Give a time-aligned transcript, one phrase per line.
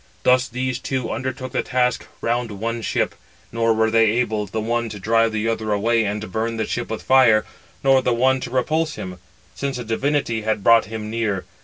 [0.23, 3.13] Thus these two undertook the task round one ship,
[3.51, 6.89] nor were they able, the one to drive the other away and burn the ship
[6.89, 7.45] with fire,
[7.83, 9.19] nor the other to repulse him,
[9.53, 11.45] since a divinity had brought him near.